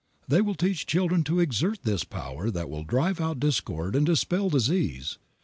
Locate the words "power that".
2.03-2.71